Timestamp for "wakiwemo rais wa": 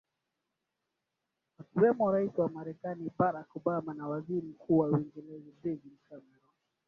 1.57-2.49